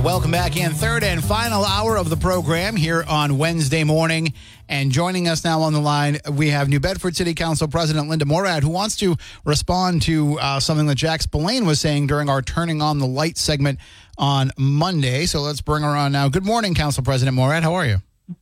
[0.00, 4.32] And welcome back in third and final hour of the program here on Wednesday morning.
[4.66, 8.24] And joining us now on the line, we have New Bedford City Council President Linda
[8.24, 12.40] Morad, who wants to respond to uh, something that Jack Spillane was saying during our
[12.40, 13.78] Turning on the Light segment
[14.16, 15.26] on Monday.
[15.26, 16.30] So let's bring her on now.
[16.30, 17.62] Good morning, Council President Morad.
[17.62, 17.98] How are you?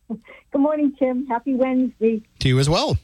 [0.08, 1.26] Good morning, Tim.
[1.26, 2.22] Happy Wednesday.
[2.38, 2.98] To you as well.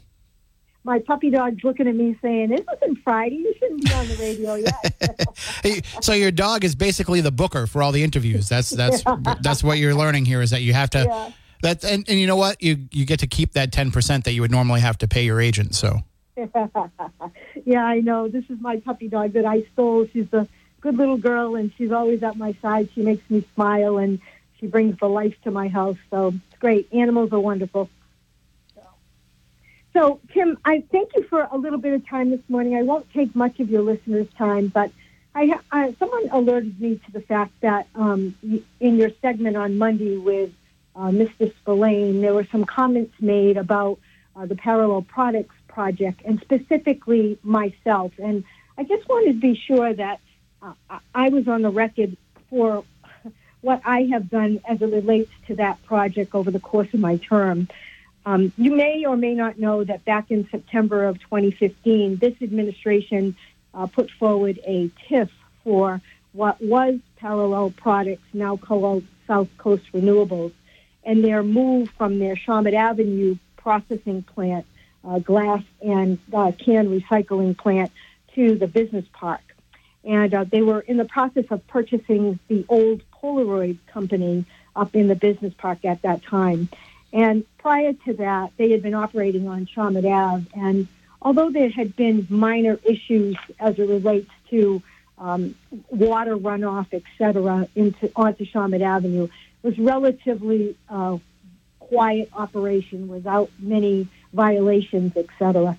[0.86, 3.36] My puppy dog's looking at me saying, "It wasn't Friday.
[3.36, 5.28] You shouldn't be on the radio yet."
[5.62, 8.48] Hey, so your dog is basically the booker for all the interviews.
[8.50, 9.02] That's that's
[9.40, 11.04] that's what you're learning here is that you have to.
[11.04, 11.30] Yeah.
[11.62, 14.32] That and, and you know what you you get to keep that ten percent that
[14.32, 15.74] you would normally have to pay your agent.
[15.74, 16.00] So
[17.64, 18.28] yeah, I know.
[18.28, 20.06] This is my puppy dog that I stole.
[20.12, 20.46] She's a
[20.80, 22.90] good little girl, and she's always at my side.
[22.94, 24.20] She makes me smile, and
[24.58, 25.96] she brings the life to my house.
[26.10, 26.92] So it's great.
[26.92, 27.88] Animals are wonderful.
[29.94, 32.74] So, Tim, I thank you for a little bit of time this morning.
[32.74, 34.90] I won't take much of your listeners' time, but
[35.36, 38.34] I, someone alerted me to the fact that um,
[38.80, 40.50] in your segment on Monday with
[40.96, 41.52] uh, Mr.
[41.56, 43.98] Spillane, there were some comments made about
[44.34, 48.12] uh, the Parallel Products Project, and specifically myself.
[48.18, 48.44] And
[48.76, 50.20] I just wanted to be sure that
[50.62, 50.72] uh,
[51.14, 52.16] I was on the record
[52.50, 52.84] for
[53.60, 57.16] what I have done as it relates to that project over the course of my
[57.16, 57.68] term.
[58.26, 63.36] Um, you may or may not know that back in September of 2015, this administration
[63.74, 65.28] uh, put forward a TIF
[65.62, 66.00] for
[66.32, 70.52] what was Parallel Products, now called South Coast Renewables,
[71.04, 74.66] and their move from their Shawmut Avenue processing plant,
[75.06, 77.92] uh, glass and uh, can recycling plant,
[78.34, 79.40] to the business park.
[80.02, 85.08] And uh, they were in the process of purchasing the old Polaroid company up in
[85.08, 86.68] the business park at that time.
[87.14, 90.46] And prior to that, they had been operating on Shawmut Ave.
[90.54, 90.88] And
[91.22, 94.82] although there had been minor issues as it relates to
[95.16, 95.54] um,
[95.90, 99.30] water runoff, et cetera, into, onto Shawmut Avenue, it
[99.62, 101.18] was relatively uh,
[101.78, 105.78] quiet operation without many violations, et cetera.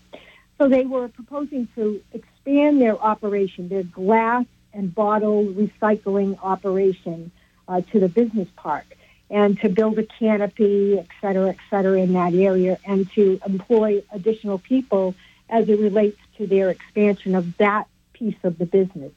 [0.57, 7.31] So they were proposing to expand their operation, their glass and bottle recycling operation,
[7.67, 8.85] uh, to the business park
[9.29, 14.03] and to build a canopy, et cetera, et cetera, in that area, and to employ
[14.11, 15.15] additional people
[15.49, 19.11] as it relates to their expansion of that piece of the business.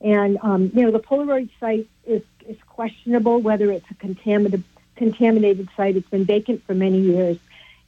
[0.00, 4.64] And um, you know, the Polaroid site is is questionable whether it's a contaminated
[4.96, 5.96] contaminated site.
[5.96, 7.38] It's been vacant for many years.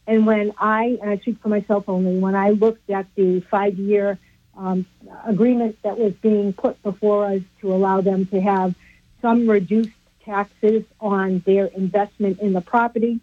[0.06, 3.78] And when I, and I speak for myself only, when I looked at the five
[3.78, 4.18] year
[4.56, 4.86] um,
[5.26, 8.74] agreement that was being put before us to allow them to have
[9.22, 9.90] some reduced
[10.30, 13.18] taxes on their investment in the property,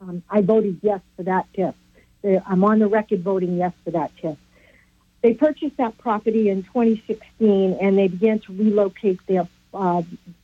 [0.00, 1.74] um, I voted yes for that TIF.
[2.46, 4.36] I'm on the record voting yes for that TIF.
[5.22, 10.02] They purchased that property in 2016 and they began to relocate their uh,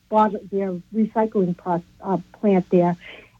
[0.08, 1.56] their recycling
[2.00, 2.97] uh, plant there.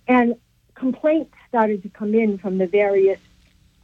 [0.09, 0.37] And
[0.75, 3.21] complaints started to come in from the various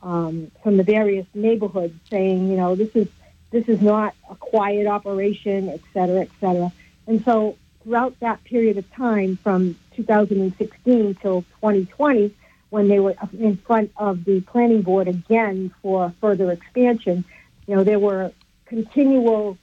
[0.02, 3.08] um, from the various neighborhoods saying, you know, this is
[3.50, 6.72] this is not a quiet operation, et cetera, et cetera.
[7.06, 12.34] And so throughout that period of time, from 2016 till 2020,
[12.70, 17.24] when they were in front of the planning board again for further expansion,
[17.66, 18.32] you know, there were
[18.66, 19.58] continual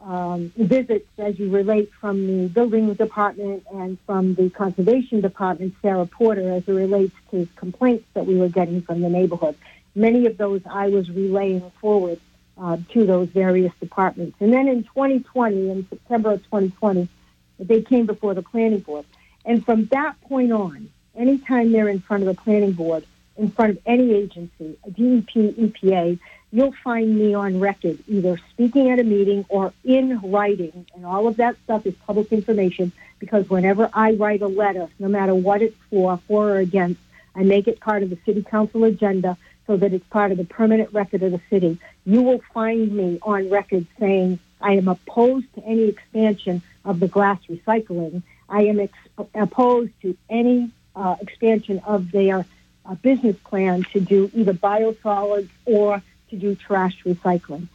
[0.00, 6.06] um, visits as you relate from the building department and from the conservation department, Sarah
[6.06, 9.56] Porter, as it relates to complaints that we were getting from the neighborhood.
[9.94, 12.20] Many of those I was relaying forward
[12.56, 14.36] uh, to those various departments.
[14.40, 17.08] And then in 2020, in September of 2020,
[17.58, 19.04] they came before the planning board.
[19.44, 23.04] And from that point on, anytime they're in front of the planning board,
[23.36, 26.18] in front of any agency, a DEP, EPA,
[26.50, 31.28] you'll find me on record, either speaking at a meeting or in writing, and all
[31.28, 35.62] of that stuff is public information because whenever I write a letter, no matter what
[35.62, 37.00] it's for, for or against,
[37.34, 40.44] I make it part of the city council agenda so that it's part of the
[40.44, 41.78] permanent record of the city.
[42.04, 47.08] You will find me on record saying I am opposed to any expansion of the
[47.08, 48.22] glass recycling.
[48.48, 52.46] I am ex- opposed to any uh, expansion of their
[52.84, 57.68] uh, business plan to do either biosolids or to do trash recycling.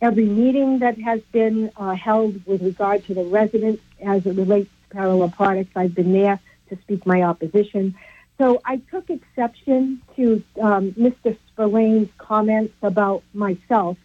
[0.00, 4.68] Every meeting that has been uh, held with regard to the residents as it relates
[4.68, 6.38] to parallel products, I've been there
[6.68, 7.94] to speak my opposition.
[8.38, 11.36] So I took exception to um, Mr.
[11.48, 13.96] Spillane's comments about myself,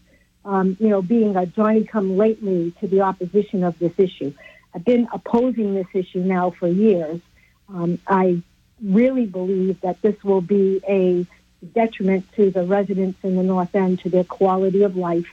[0.46, 4.34] um, you know, being a Johnny come lately to the opposition of this issue.
[4.74, 7.22] I've been opposing this issue now for years.
[7.70, 8.42] Um, I
[8.82, 11.26] really believe that this will be a
[11.74, 15.28] detriment to the residents in the North End, to their quality of life.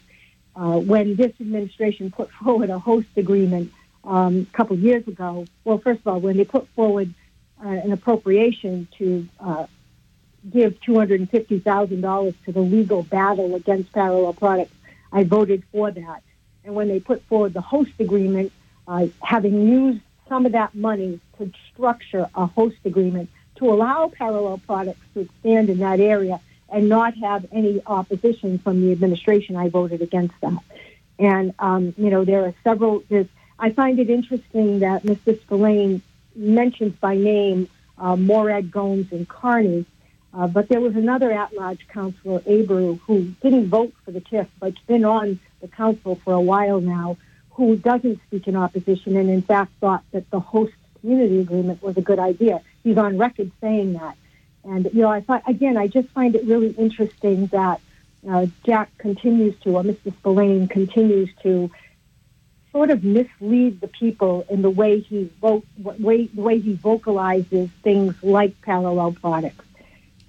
[0.54, 3.72] Uh, when this administration put forward a host agreement
[4.04, 7.12] um, a couple years ago, well, first of all, when they put forward
[7.64, 9.66] uh, an appropriation to uh,
[10.48, 14.72] give $250,000 to the legal battle against parallel products,
[15.12, 16.22] I voted for that.
[16.64, 18.52] And when they put forward the host agreement,
[18.86, 24.58] uh, having used some of that money to structure a host agreement to allow parallel
[24.58, 29.68] products to expand in that area and not have any opposition from the administration, I
[29.68, 30.62] voted against that.
[31.18, 33.02] And, um, you know, there are several,
[33.58, 35.38] I find it interesting that Mr.
[35.42, 36.00] Spillane
[36.34, 37.68] mentions by name
[37.98, 39.84] uh, Morad Gomes and Carney,
[40.32, 44.78] uh, but there was another at-large councilor, Abreu, who didn't vote for the TIF, but's
[44.86, 47.16] been on the council for a while now,
[47.50, 51.96] who doesn't speak in opposition and in fact thought that the host community agreement was
[51.96, 52.60] a good idea.
[52.84, 54.16] He's on record saying that.
[54.64, 57.80] And, you know, I thought, again, I just find it really interesting that
[58.28, 60.12] uh, Jack continues to, or Mr.
[60.12, 61.70] Spillane continues to
[62.70, 67.70] sort of mislead the people in the way he vote, way, the way he vocalizes
[67.82, 69.64] things like parallel products.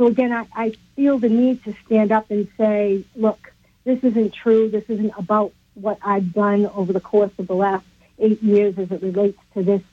[0.01, 3.53] So again, I, I feel the need to stand up and say, look,
[3.83, 4.67] this isn't true.
[4.67, 7.85] This isn't about what I've done over the course of the last
[8.17, 9.83] eight years as it relates to this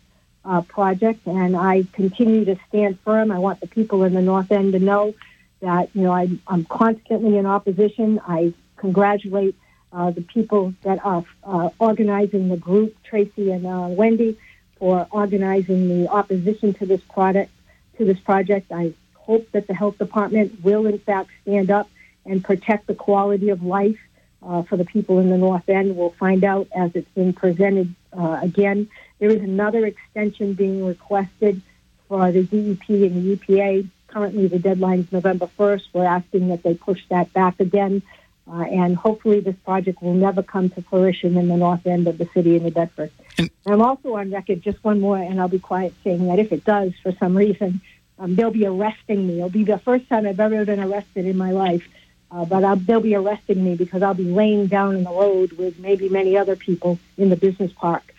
[0.46, 3.30] uh, project, and I continue to stand firm.
[3.30, 5.14] I want the people in the North End to know
[5.60, 8.18] that you know I'm, I'm constantly in opposition.
[8.26, 9.56] I congratulate
[9.92, 14.38] uh, the people that are uh, organizing the group, Tracy and uh, Wendy,
[14.78, 17.50] for organizing the opposition to this product.
[17.98, 18.94] To this project, I
[19.28, 21.88] hope that the health department will in fact stand up
[22.24, 23.98] and protect the quality of life
[24.42, 25.96] uh, for the people in the North End.
[25.96, 28.88] We'll find out as it's been presented uh, again.
[29.18, 31.60] There is another extension being requested
[32.08, 33.88] for the DEP and the EPA.
[34.06, 35.82] Currently, the deadline is November 1st.
[35.92, 38.02] We're asking that they push that back again.
[38.50, 42.16] Uh, and hopefully this project will never come to fruition in the north end of
[42.16, 43.10] the city of New Bedford.
[43.36, 46.50] And I'm also on record, just one more, and I'll be quiet, saying that if
[46.50, 47.82] it does, for some reason,
[48.18, 49.38] um, they'll be arresting me.
[49.38, 51.86] It'll be the first time I've ever been arrested in my life.
[52.30, 55.52] Uh, but I'll, they'll be arresting me because I'll be laying down in the road
[55.52, 58.14] with maybe many other people in the business park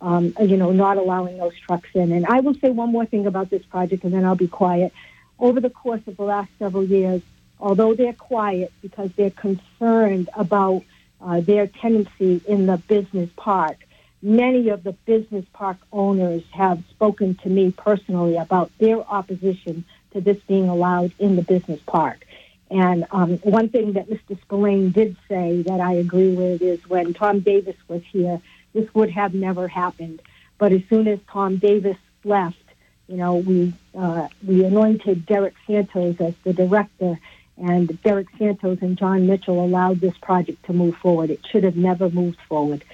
[0.00, 2.12] um, you know, not allowing those trucks in.
[2.12, 4.92] And I will say one more thing about this project, and then I'll be quiet.
[5.38, 7.22] Over the course of the last several years,
[7.60, 10.82] although they're quiet because they're concerned about
[11.20, 13.76] uh, their tenancy in the business park,
[14.22, 20.20] many of the business park owners have spoken to me personally about their opposition to
[20.20, 22.24] this being allowed in the business park.
[22.70, 24.38] And um, one thing that Mr.
[24.42, 28.40] Spillane did say that I agree with is when Tom Davis was here,
[28.74, 30.20] this would have never happened.
[30.58, 32.56] But as soon as Tom Davis left,
[33.06, 37.18] you know, we uh, we anointed Derek Santos as the director,
[37.56, 41.30] and Derek Santos and Jon Mitchell allowed this project to move forward.
[41.30, 42.84] It should have never moved forward.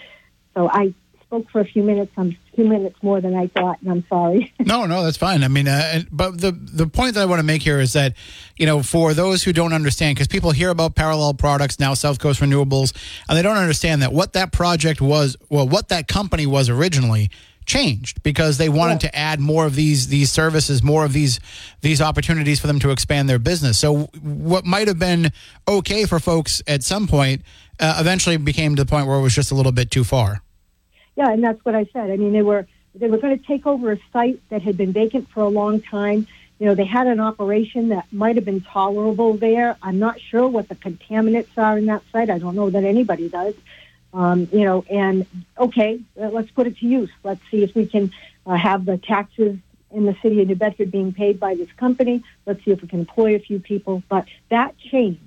[0.55, 0.95] So I
[1.35, 2.13] spoke for a few minutes.
[2.17, 4.55] I'm few minutes more than I thought, and I'm sorry.
[4.61, 5.43] no, no, that's fine.
[5.43, 8.15] I mean, uh, but the the point that I want to make here is that,
[8.57, 12.21] you know, for those who don't understand, because people hear about parallel products now, South
[12.21, 12.95] Coast Renewables,
[13.29, 17.31] and they don't understand that what that project was, well, what that company was originally
[17.67, 19.11] changed because they wanted yeah.
[19.11, 21.41] to add more of these these services, more of these
[21.81, 23.79] these opportunities for them to expand their business.
[23.79, 25.33] So what might have been
[25.67, 27.43] okay for folks at some point
[27.81, 30.44] uh, eventually became to the point where it was just a little bit too far.
[31.17, 32.11] Yeah, and that's what I said.
[32.11, 34.93] I mean, they were they were going to take over a site that had been
[34.93, 36.27] vacant for a long time.
[36.59, 39.77] You know, they had an operation that might have been tolerable there.
[39.83, 42.31] I'm not sure what the contaminants are in that site.
[42.31, 43.55] I don't know that anybody does.
[44.13, 45.27] Um, you know, and
[45.59, 47.11] okay, let's put it to use.
[47.25, 48.13] Let's see if we can
[48.47, 49.59] uh, have the taxes
[49.91, 52.23] in the city of New Bedford being paid by this company.
[52.47, 54.05] Let's see if we can employ a few people.
[54.09, 55.21] But that changed.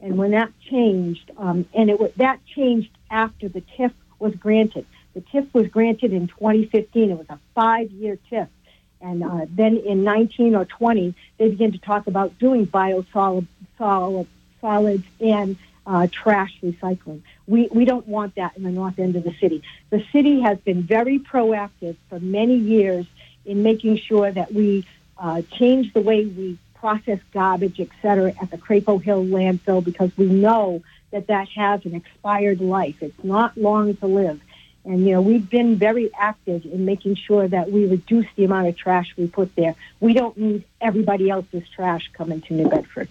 [0.00, 4.86] And when that changed, um, and it was, that changed after the TIF was granted.
[5.14, 7.10] The TIF was granted in 2015.
[7.10, 8.48] It was a five-year TIF.
[9.00, 13.46] And uh, then in 19 or 20, they began to talk about doing biosolid
[13.78, 14.26] solid,
[14.60, 15.56] solids and
[15.86, 17.22] uh, trash recycling.
[17.46, 19.62] We, we don't want that in the north end of the city.
[19.90, 23.06] The city has been very proactive for many years
[23.44, 24.86] in making sure that we
[25.18, 30.10] uh, change the way we process garbage, et cetera, at the Crapo Hill landfill because
[30.16, 33.02] we know that that has an expired life.
[33.02, 34.40] It's not long to live.
[34.84, 38.68] And, you know, we've been very active in making sure that we reduce the amount
[38.68, 39.74] of trash we put there.
[40.00, 43.08] We don't need everybody else's trash coming to New Bedford.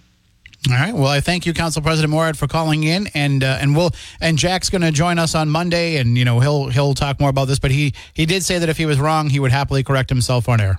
[0.70, 0.94] All right.
[0.94, 4.38] Well, I thank you, Council President Morad, for calling in, and uh, and we'll and
[4.38, 7.48] Jack's going to join us on Monday, and you know he'll he'll talk more about
[7.48, 7.58] this.
[7.58, 10.48] But he he did say that if he was wrong, he would happily correct himself
[10.48, 10.78] on air.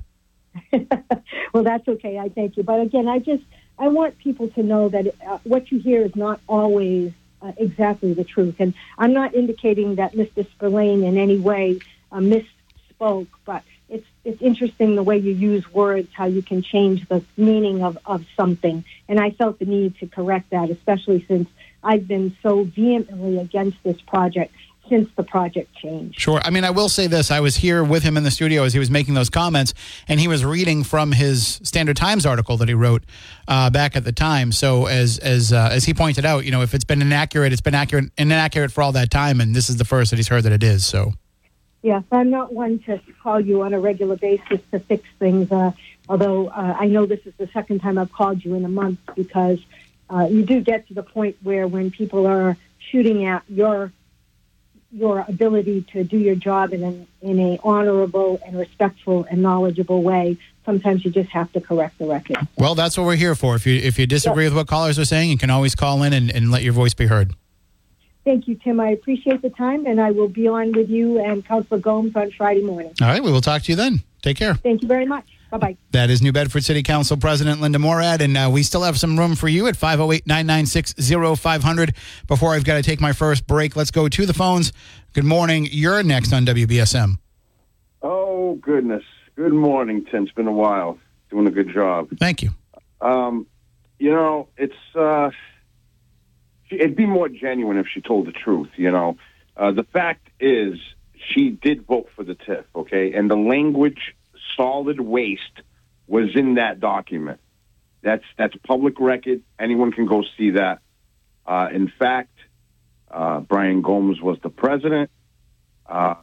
[1.53, 2.17] well, that's okay.
[2.17, 2.63] I thank you.
[2.63, 3.43] But again, I just
[3.77, 7.11] I want people to know that uh, what you hear is not always
[7.41, 10.49] uh, exactly the truth, and I'm not indicating that Mr.
[10.51, 11.79] Spillane in any way
[12.11, 17.07] uh, misspoke, but it's it's interesting the way you use words, how you can change
[17.07, 18.83] the meaning of, of something.
[19.07, 21.47] And I felt the need to correct that, especially since
[21.83, 24.53] I've been so vehemently against this project
[24.89, 26.19] since the project changed.
[26.19, 26.39] Sure.
[26.43, 27.31] I mean, I will say this.
[27.31, 29.73] I was here with him in the studio as he was making those comments,
[30.07, 33.03] and he was reading from his Standard Times article that he wrote
[33.47, 34.51] uh, back at the time.
[34.51, 37.61] So, as as uh, as he pointed out, you know, if it's been inaccurate, it's
[37.61, 40.43] been accurate inaccurate for all that time, and this is the first that he's heard
[40.43, 40.85] that it is.
[40.85, 41.13] So.
[41.81, 45.51] Yes, I'm not one to call you on a regular basis to fix things.
[45.51, 45.71] Uh,
[46.09, 48.97] although uh, I know this is the second time I've called you in a month
[49.15, 49.59] because
[50.09, 53.91] uh, you do get to the point where when people are shooting at your
[54.95, 60.01] your ability to do your job in an in a honorable and respectful and knowledgeable
[60.01, 62.37] way, sometimes you just have to correct the record.
[62.57, 63.55] Well, that's what we're here for.
[63.55, 66.13] If you if you disagree with what callers are saying, you can always call in
[66.13, 67.35] and, and let your voice be heard.
[68.23, 68.79] Thank you, Tim.
[68.79, 72.31] I appreciate the time, and I will be on with you and Councilor Gomes on
[72.31, 72.91] Friday morning.
[72.99, 74.01] All right, we will talk to you then.
[74.23, 74.55] Take care.
[74.55, 75.34] Thank you very much.
[75.51, 75.77] Bye bye.
[75.91, 79.17] That is New Bedford City Council President Linda Morad, and uh, we still have some
[79.17, 80.95] room for you at 508 996
[81.39, 81.95] 0500.
[82.27, 84.73] Before I've got to take my first break, let's go to the phones.
[85.13, 85.67] Good morning.
[85.71, 87.17] You're next on WBSM.
[88.01, 89.03] Oh, goodness.
[89.35, 90.23] Good morning, Tim.
[90.23, 90.99] It's been a while.
[91.29, 92.09] Doing a good job.
[92.19, 92.51] Thank you.
[93.01, 93.47] Um,
[93.99, 94.75] you know, it's.
[94.93, 95.31] Uh,
[96.71, 98.69] it'd be more genuine if she told the truth.
[98.75, 99.17] You know,
[99.57, 100.77] uh, the fact is
[101.33, 104.15] she did vote for the TIF, okay, and the language
[104.55, 105.61] "solid waste"
[106.07, 107.39] was in that document.
[108.01, 109.41] That's that's public record.
[109.59, 110.79] Anyone can go see that.
[111.45, 112.37] Uh, in fact,
[113.09, 115.09] uh, Brian Gomes was the president,
[115.85, 116.15] uh,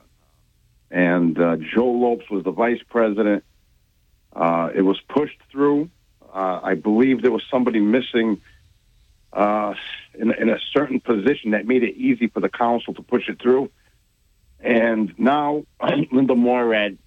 [0.90, 3.44] and uh, Joe Lopes was the vice president.
[4.32, 5.90] Uh, it was pushed through.
[6.34, 8.40] I believe there was somebody missing
[9.32, 9.74] uh,
[10.14, 13.40] in, in a certain position that made it easy for the council to push it
[13.40, 13.70] through.
[14.60, 15.64] And now
[16.12, 16.98] Linda Morad,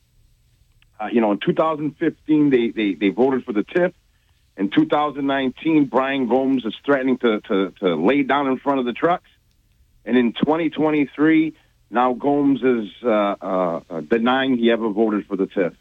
[1.00, 3.94] uh, you know, in 2015 they, they, they voted for the TIF.
[4.58, 8.94] In 2019, Brian Gomes is threatening to, to, to lay down in front of the
[8.94, 9.30] trucks.
[10.06, 11.54] And in 2023,
[11.90, 15.76] now Gomes is uh, uh, denying he ever voted for the TIF.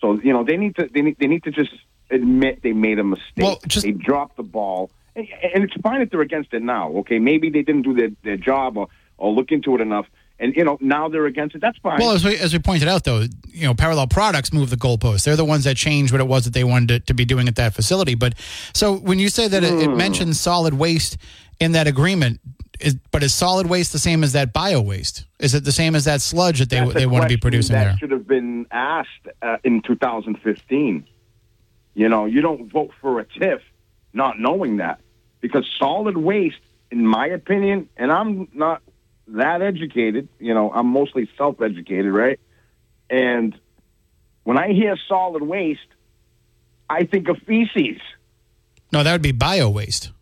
[0.00, 1.70] So you know they need to they need, they need to just
[2.10, 3.38] admit they made a mistake.
[3.38, 6.90] Well, just, they dropped the ball and it's fine if they're against it now.
[6.98, 10.06] Okay, maybe they didn't do their, their job or, or look into it enough.
[10.38, 11.60] And you know now they're against it.
[11.60, 11.98] That's fine.
[12.00, 15.24] Well, as we, as we pointed out, though, you know, parallel products move the goalposts.
[15.24, 17.46] They're the ones that change what it was that they wanted to, to be doing
[17.46, 18.14] at that facility.
[18.14, 18.34] But
[18.72, 19.66] so when you say that mm.
[19.66, 19.96] it, it, hmm.
[19.96, 21.18] mentions solid waste
[21.60, 22.40] in that agreement,
[22.80, 25.24] is, but is solid waste the same as that bio waste?
[25.38, 27.84] Is it the same as that sludge that they they want to be producing there?
[27.84, 27.98] that there?
[27.98, 29.08] should have been asked
[29.40, 31.06] uh, in 2015.
[31.94, 33.60] You know, you don't vote for a TIF
[34.12, 35.00] not knowing that
[35.40, 36.60] because solid waste,
[36.90, 38.82] in my opinion, and I'm not
[39.28, 42.38] that educated, you know, I'm mostly self educated, right?
[43.08, 43.58] And
[44.44, 45.80] when I hear solid waste,
[46.88, 48.00] I think of feces.
[48.92, 50.12] No, that would be bio waste.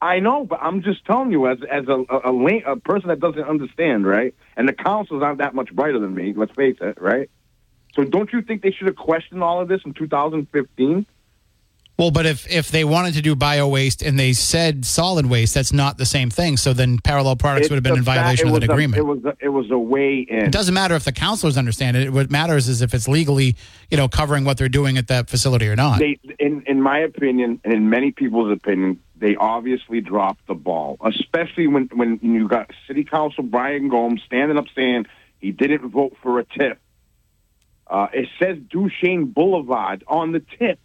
[0.00, 3.20] I know, but I'm just telling you, as as a a, a, a person that
[3.20, 4.34] doesn't understand, right?
[4.56, 6.32] And the councils aren't that much brighter than me.
[6.36, 7.28] Let's face it, right?
[7.94, 11.06] So don't you think they should have questioned all of this in 2015?
[11.98, 15.54] Well, but if if they wanted to do bio waste and they said solid waste,
[15.54, 16.56] that's not the same thing.
[16.56, 18.98] So then parallel products it's would have been in violation of that agreement.
[18.98, 20.44] It was a, it was a way in.
[20.44, 22.12] It doesn't matter if the counselors understand it.
[22.12, 23.56] What matters is if it's legally,
[23.90, 25.98] you know, covering what they're doing at that facility or not.
[25.98, 30.98] They, in in my opinion, and in many people's opinion, they obviously dropped the ball,
[31.04, 35.06] especially when when you got City Council Brian Gomes standing up saying
[35.40, 36.76] he didn't vote for a TIF.
[37.88, 40.76] Uh, it says Duchaine Boulevard on the TIF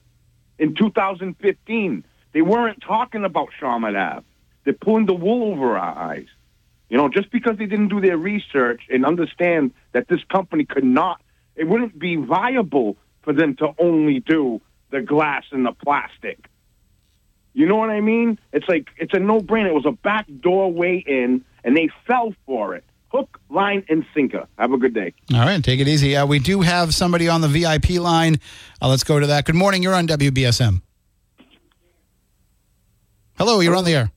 [0.60, 2.06] in 2015.
[2.34, 4.26] They weren't talking about Ave.
[4.64, 6.28] they're pulling the wool over our eyes.
[6.90, 10.84] You know, just because they didn't do their research and understand that this company could
[10.84, 11.22] not,
[11.56, 16.50] it wouldn't be viable for them to only do the glass and the plastic.
[17.54, 18.40] You know what I mean?
[18.52, 19.68] It's like it's a no-brainer.
[19.68, 22.84] It was a back doorway in, and they fell for it.
[23.14, 24.48] Hook, line, and sinker.
[24.58, 25.14] Have a good day.
[25.34, 26.16] All right, take it easy.
[26.16, 28.40] Uh, we do have somebody on the VIP line.
[28.82, 29.46] Uh, let's go to that.
[29.46, 29.84] Good morning.
[29.84, 30.82] You're on WBSM.
[33.38, 34.12] Hello, you're on the air.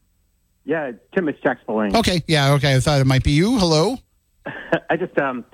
[0.65, 1.95] Yeah, Tim, it's Jack Spillane.
[1.95, 2.75] Okay, yeah, okay.
[2.75, 3.59] I thought it might be you.
[3.59, 3.99] Hello.
[4.91, 5.45] I just, um,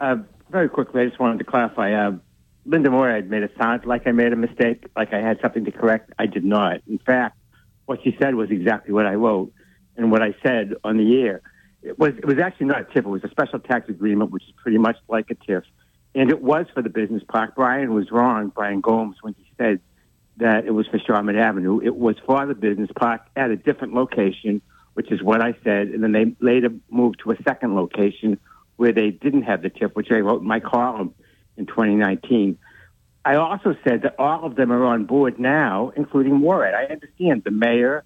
[0.00, 0.16] uh,
[0.50, 1.92] very quickly, I just wanted to clarify.
[1.92, 2.12] Uh,
[2.64, 5.72] Linda Morad made it sound like I made a mistake, like I had something to
[5.72, 6.12] correct.
[6.18, 6.80] I did not.
[6.88, 7.36] In fact,
[7.86, 9.52] what she said was exactly what I wrote
[9.96, 11.42] and what I said on the air.
[11.82, 12.98] It was it was actually not a TIF.
[12.98, 15.64] It was a special tax agreement, which is pretty much like a TIF,
[16.14, 17.54] and it was for the business park.
[17.56, 19.80] Brian was wrong, Brian Gomes, when he said
[20.36, 21.80] that it was for Shawmut Avenue.
[21.82, 24.62] It was for the business park at a different location,
[24.94, 28.38] which is what I said, and then they later moved to a second location
[28.76, 31.14] where they didn't have the TIF, which I wrote in my column
[31.56, 32.58] in 2019.
[33.24, 36.74] I also said that all of them are on board now, including Morad.
[36.74, 38.04] I understand the mayor,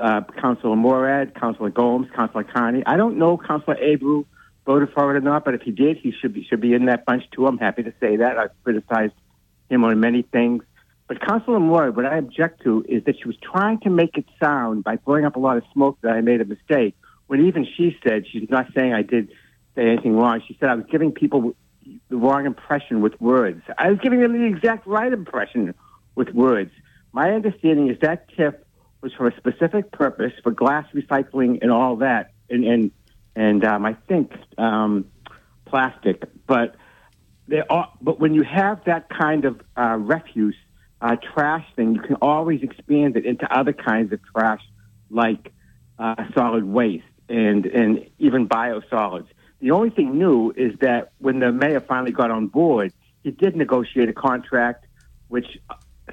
[0.00, 2.82] uh, Councilor Morad, Councilor Gomes, Councilor Carney.
[2.86, 4.24] I don't know Councilor Abreu
[4.66, 6.86] voted for it or not, but if he did, he should be should be in
[6.86, 7.46] that bunch too.
[7.46, 8.38] I'm happy to say that.
[8.38, 9.14] I've criticized
[9.68, 10.64] him on many things.
[11.08, 14.26] But Councilor Morad, what I object to is that she was trying to make it
[14.40, 16.94] sound by blowing up a lot of smoke that I made a mistake,
[17.26, 19.28] when even she said she's not saying I did
[19.74, 20.40] say anything wrong.
[20.46, 21.56] She said I was giving people
[22.08, 23.62] the wrong impression with words.
[23.76, 25.74] I was giving them the exact right impression
[26.14, 26.70] with words.
[27.12, 28.54] My understanding is that TIF
[29.02, 32.90] was for a specific purpose for glass recycling and all that, and and
[33.34, 35.06] and um, I think um,
[35.64, 36.22] plastic.
[36.46, 36.76] But
[37.48, 40.56] they are, but when you have that kind of uh, refuse
[41.00, 44.60] uh, trash thing, you can always expand it into other kinds of trash,
[45.10, 45.52] like
[45.98, 49.28] uh, solid waste and and even biosolids.
[49.60, 52.92] The only thing new is that when the mayor finally got on board,
[53.22, 54.86] he did negotiate a contract
[55.28, 55.58] which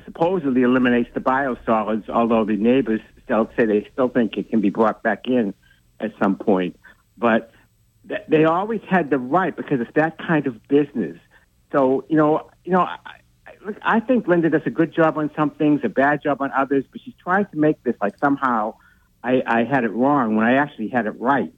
[0.06, 4.70] supposedly eliminates the biosolids, although the neighbors still say they still think it can be
[4.70, 5.54] brought back in
[6.00, 6.80] at some point.
[7.18, 7.52] But
[8.08, 11.18] th- they always had the right because it's that kind of business.
[11.72, 13.00] So, you know, you know, I,
[13.82, 16.86] I, think Linda does a good job on some things, a bad job on others,
[16.92, 18.76] but she's trying to make this like somehow
[19.24, 21.54] I, I had it wrong when I actually had it right.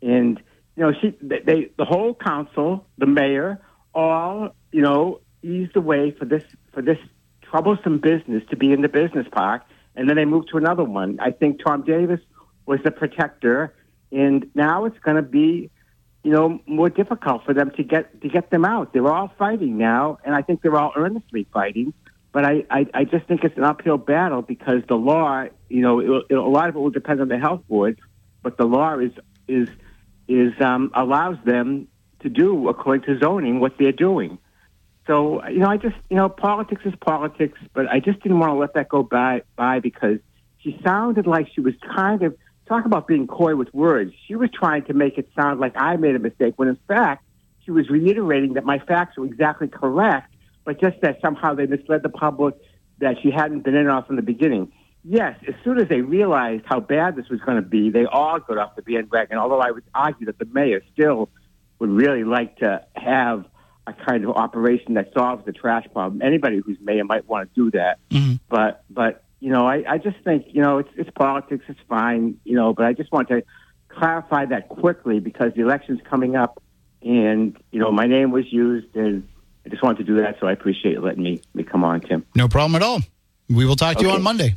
[0.00, 0.42] And
[0.76, 3.60] you know, she they, they the whole council, the mayor,
[3.94, 6.98] all you know, eased the way for this for this
[7.52, 9.62] troublesome business to be in the business park,
[9.94, 11.20] and then they moved to another one.
[11.20, 12.20] I think Tom Davis
[12.64, 13.74] was the protector,
[14.10, 15.70] and now it's going to be,
[16.24, 18.94] you know, more difficult for them to get to get them out.
[18.94, 21.92] They're all fighting now, and I think they're all earnestly fighting.
[22.32, 26.00] But I, I, I just think it's an uphill battle because the law, you know,
[26.00, 28.00] it, it, a lot of it will depend on the health board,
[28.42, 29.12] but the law is
[29.46, 29.68] is
[30.26, 31.88] is um, allows them
[32.20, 34.38] to do according to zoning what they're doing.
[35.12, 38.50] So you know, I just you know, politics is politics, but I just didn't want
[38.50, 40.18] to let that go by by because
[40.60, 42.34] she sounded like she was kind of
[42.66, 44.14] talk about being coy with words.
[44.26, 47.26] She was trying to make it sound like I made a mistake when in fact
[47.66, 50.32] she was reiterating that my facts were exactly correct,
[50.64, 52.54] but just that somehow they misled the public
[53.00, 54.72] that she hadn't been in on from the beginning.
[55.04, 58.38] Yes, as soon as they realized how bad this was going to be, they all
[58.38, 59.36] got off the bandwagon.
[59.36, 61.28] Although I would argue that the mayor still
[61.80, 63.44] would really like to have
[63.98, 66.22] a kind of operation that solves the trash problem.
[66.22, 68.34] Anybody who's mayor might want to do that, Mm-hmm.
[68.48, 72.38] but but you know, I, I just think you know it's it's politics, it's fine,
[72.44, 72.72] you know.
[72.72, 73.42] But I just want to
[73.88, 76.62] clarify that quickly because the election's coming up,
[77.02, 79.28] and you know my name was used, and
[79.66, 80.36] I just wanted to do that.
[80.40, 82.24] So I appreciate you letting me me come on, Tim.
[82.34, 83.00] No problem at all.
[83.48, 84.56] We will talk to you on Monday.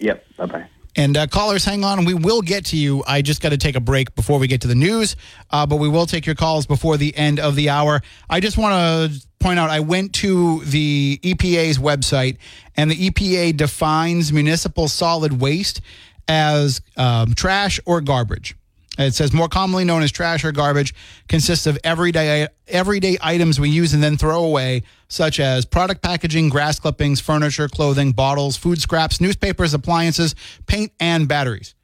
[0.00, 0.24] Yep.
[0.36, 0.68] Bye bye.
[0.96, 2.04] And uh, callers, hang on.
[2.04, 3.02] We will get to you.
[3.06, 5.16] I just got to take a break before we get to the news,
[5.50, 8.00] uh, but we will take your calls before the end of the hour.
[8.30, 12.38] I just want to point out I went to the EPA's website,
[12.76, 15.80] and the EPA defines municipal solid waste
[16.28, 18.56] as um, trash or garbage.
[18.98, 20.94] It says more commonly known as trash or garbage
[21.28, 26.48] consists of everyday everyday items we use and then throw away, such as product packaging,
[26.48, 30.34] grass clippings, furniture, clothing, bottles, food scraps, newspapers, appliances,
[30.66, 31.74] paint, and batteries.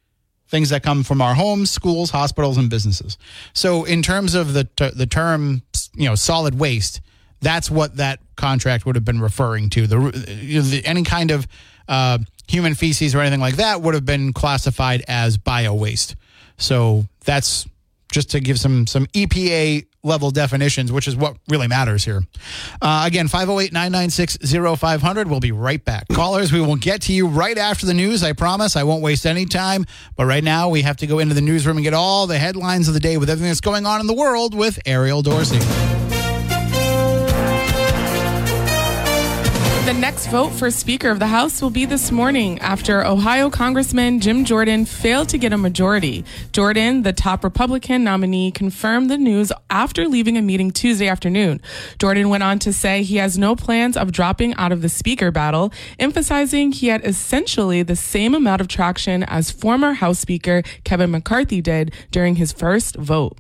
[0.49, 3.19] Things that come from our homes, schools, hospitals, and businesses.
[3.53, 5.63] So, in terms of the the term,
[5.95, 7.01] you know, solid waste,
[7.41, 9.87] that's what that contract would have been referring to.
[9.87, 11.47] The, the any kind of
[11.89, 12.19] uh,
[12.49, 16.17] human feces or anything like that would have been classified as bio waste.
[16.61, 17.67] So that's
[18.13, 22.23] just to give some some EPA level definitions, which is what really matters here.
[22.81, 24.39] Uh, again, 508 996
[24.79, 25.29] 0500.
[25.29, 26.09] We'll be right back.
[26.09, 28.23] Callers, we will get to you right after the news.
[28.23, 29.85] I promise I won't waste any time.
[30.17, 32.89] But right now, we have to go into the newsroom and get all the headlines
[32.89, 35.61] of the day with everything that's going on in the world with Ariel Dorsey.
[39.87, 44.21] The next vote for Speaker of the House will be this morning after Ohio Congressman
[44.21, 46.25] Jim Jordan failed to get a majority.
[46.53, 51.63] Jordan, the top Republican nominee, confirmed the news after leaving a meeting Tuesday afternoon.
[51.99, 55.31] Jordan went on to say he has no plans of dropping out of the Speaker
[55.31, 61.11] battle, emphasizing he had essentially the same amount of traction as former House Speaker Kevin
[61.11, 63.39] McCarthy did during his first vote.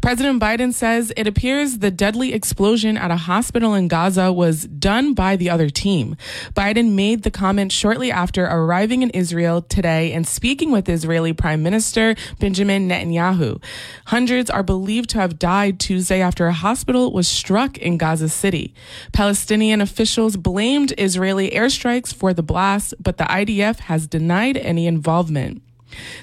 [0.00, 5.14] President Biden says it appears the deadly explosion at a hospital in Gaza was done
[5.14, 6.16] by the other team.
[6.54, 11.62] Biden made the comment shortly after arriving in Israel today and speaking with Israeli Prime
[11.62, 13.62] Minister Benjamin Netanyahu.
[14.06, 18.74] Hundreds are believed to have died Tuesday after a hospital was struck in Gaza City.
[19.12, 25.62] Palestinian officials blamed Israeli airstrikes for the blast, but the IDF has denied any involvement.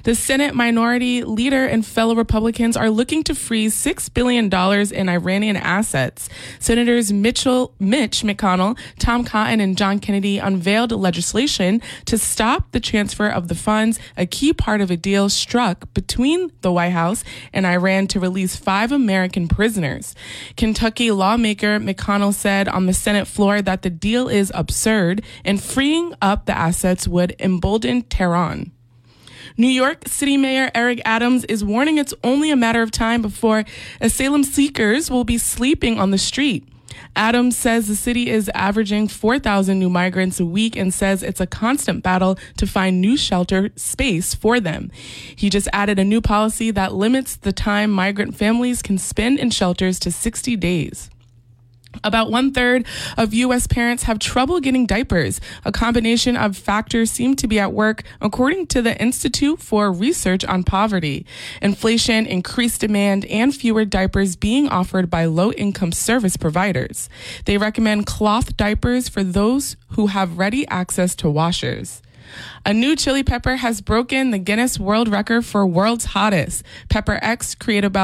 [0.04, 4.46] The Senate minority leader and fellow Republicans are looking to freeze $6 billion
[4.94, 6.30] in Iranian assets.
[6.60, 13.28] Senators Mitchell, Mitch McConnell, Tom Cotton, and John Kennedy unveiled legislation to stop the transfer
[13.28, 17.66] of the funds, a key part of a deal struck between the White House and
[17.66, 20.16] Iran to release five American prisoners.
[20.58, 26.14] Kentucky lawmaker McConnell said on the Senate floor that the deal is absurd and freeing
[26.22, 28.72] up the assets would embolden Tehran.
[29.58, 33.66] New York City Mayor Eric Adams is warning it's only a matter of time before
[34.02, 36.68] asylum seekers will be sleeping on the street.
[37.16, 41.48] Adams says the city is averaging 4,000 new migrants a week and says it's a
[41.48, 44.92] constant battle to find new shelter space for them.
[45.36, 49.50] He just added a new policy that limits the time migrant families can spend in
[49.50, 51.10] shelters to 60 days.
[52.04, 52.86] About one third
[53.18, 53.68] of U.S.
[53.68, 55.42] parents have trouble getting diapers.
[55.66, 60.46] A combination of factors seem to be at work, according to the Institute for Research
[60.46, 61.26] on Poverty.
[61.62, 67.10] Inflation, increased demand, and fewer diapers being offered by low income service providers.
[67.46, 72.02] They recommend cloth diapers for those who have ready access to washers.
[72.66, 76.64] A new chili pepper has broken the Guinness World Record for world's hottest.
[76.90, 77.98] Pepper X, created,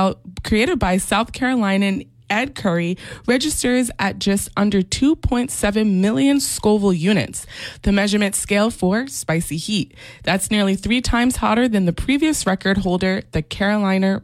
[0.43, 7.45] created by South Carolinian Ed Curry registers at just under 2.7 million Scoville units,
[7.83, 9.93] the measurement scale for spicy heat.
[10.23, 14.21] That's nearly three times hotter than the previous record holder, the Carolina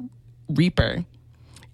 [0.49, 1.05] Reaper.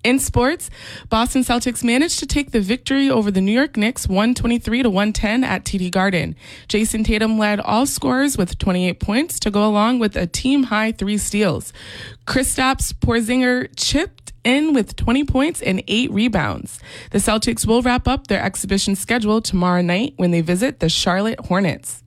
[0.07, 0.69] In sports,
[1.09, 5.43] Boston Celtics managed to take the victory over the New York Knicks 123 to 110
[5.43, 6.33] at TD Garden.
[6.69, 10.93] Jayson Tatum led all scorers with 28 points to go along with a team high
[10.93, 11.73] three steals.
[12.25, 16.79] Kristaps Porzingis chipped in with 20 points and eight rebounds.
[17.11, 21.41] The Celtics will wrap up their exhibition schedule tomorrow night when they visit the Charlotte
[21.41, 22.01] Hornets.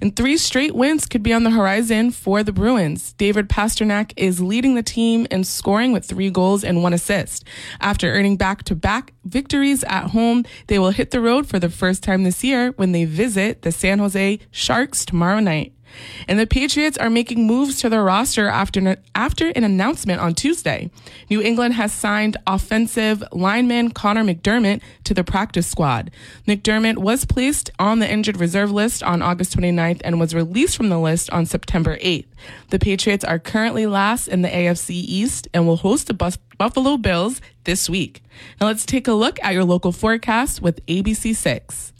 [0.00, 3.12] And three straight wins could be on the horizon for the Bruins.
[3.14, 7.44] David Pastrnak is leading the team in scoring with three goals and one assist.
[7.80, 11.70] After earning back to back victories at home, they will hit the road for the
[11.70, 15.72] first time this year when they visit the San Jose Sharks tomorrow night.
[16.26, 20.90] And the Patriots are making moves to their roster after, after an announcement on Tuesday.
[21.30, 26.10] New England has signed offensive lineman Connor McDermott to the practice squad.
[26.46, 30.88] McDermott was placed on the injured reserve list on August 29th and was released from
[30.88, 32.26] the list on September 8th.
[32.70, 37.40] The Patriots are currently last in the AFC East and will host the Buffalo Bills
[37.64, 38.22] this week.
[38.60, 41.92] Now let's take a look at your local forecast with ABC6.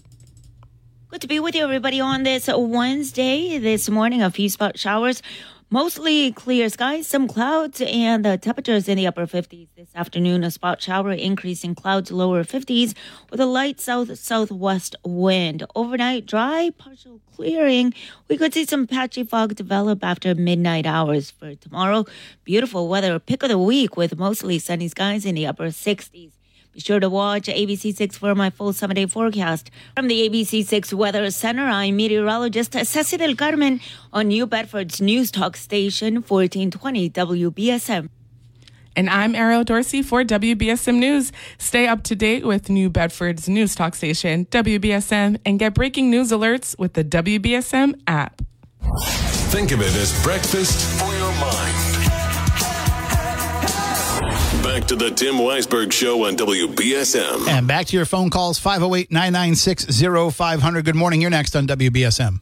[1.11, 3.57] Good to be with you, everybody, on this Wednesday.
[3.57, 5.23] This morning, a few spot showers.
[5.71, 9.69] Mostly clear skies, some clouds, and the temperatures in the upper 50s.
[9.75, 12.95] This afternoon, a spot shower increasing clouds, lower 50s,
[13.31, 15.65] with a light south southwest wind.
[15.75, 17.95] Overnight, dry, partial clearing.
[18.29, 22.05] We could see some patchy fog develop after midnight hours for tomorrow.
[22.45, 26.33] Beautiful weather, pick of the week, with mostly sunny skies in the upper 60s.
[26.79, 29.69] Be sure to watch ABC6 for my full seven day forecast.
[29.97, 33.81] From the ABC6 Weather Center, I'm meteorologist Ceci del Carmen
[34.13, 38.09] on New Bedford's News Talk Station, 1420 WBSM.
[38.95, 41.33] And I'm Ariel Dorsey for WBSM News.
[41.59, 46.31] Stay up to date with New Bedford's news talk station, WBSM, and get breaking news
[46.31, 48.41] alerts with the WBSM app.
[49.51, 51.88] Think of it as breakfast for your mind.
[54.79, 57.49] Back to the Tim Weisberg Show on WBSM.
[57.49, 59.87] And back to your phone calls 508 996
[60.37, 60.85] 0500.
[60.85, 61.21] Good morning.
[61.21, 62.41] You're next on WBSM.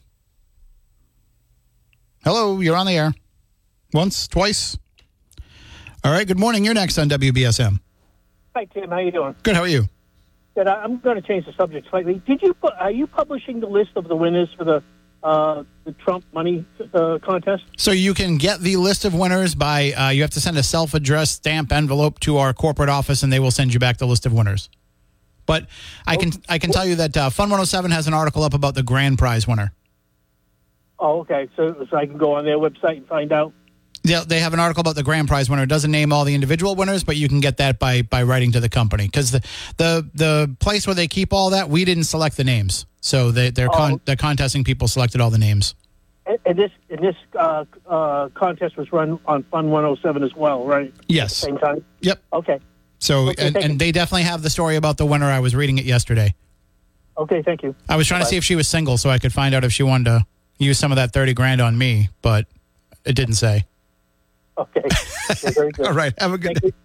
[2.23, 3.15] Hello, you're on the air.
[3.91, 4.77] Once, twice.
[6.03, 6.63] All right, good morning.
[6.63, 7.79] You're next on WBSM.
[8.55, 8.91] Hi, Tim.
[8.91, 9.35] How you doing?
[9.41, 9.55] Good.
[9.55, 9.85] How are you?
[10.53, 10.67] Good.
[10.67, 12.21] I- I'm going to change the subject slightly.
[12.27, 12.55] Did you?
[12.79, 14.83] Are you publishing the list of the winners for the
[15.23, 17.63] uh, the Trump money uh, contest?
[17.77, 20.63] So you can get the list of winners by uh, you have to send a
[20.63, 24.25] self-addressed stamp envelope to our corporate office, and they will send you back the list
[24.25, 24.69] of winners.
[25.45, 25.67] But
[26.05, 28.75] I can I can tell you that uh, Fun 107 has an article up about
[28.75, 29.73] the grand prize winner.
[30.99, 31.47] Oh, okay.
[31.55, 33.53] So, so I can go on their website and find out.
[34.03, 35.63] They, they have an article about the grand prize winner.
[35.63, 38.51] It doesn't name all the individual winners, but you can get that by by writing
[38.53, 39.41] to the company because the,
[39.77, 43.49] the the place where they keep all that we didn't select the names, so they
[43.49, 45.75] they're con- the contesting people selected all the names.
[46.25, 50.65] And, and this and this uh, uh, contest was run on Fun 107 as well,
[50.65, 50.93] right?
[51.07, 51.37] Yes.
[51.37, 51.83] Same time.
[52.01, 52.21] Yep.
[52.33, 52.59] Okay.
[52.99, 55.27] So Okay, and, and they definitely have the story about the winner.
[55.27, 56.35] I was reading it yesterday.
[57.17, 57.41] Okay.
[57.43, 57.75] Thank you.
[57.87, 59.71] I was trying to see if she was single so I could find out if
[59.71, 60.25] she wanted to
[60.57, 62.45] use some of that 30 grand on me, but
[63.05, 63.65] it didn't say.
[64.57, 64.81] Okay.
[65.29, 65.87] Okay, Very good.
[65.87, 66.13] All right.
[66.19, 66.79] Have a good Thank day.